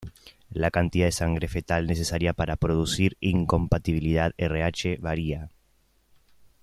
[0.49, 5.51] La cantidad de sangre fetal necesaria para producir incompatibilidad Rh varía.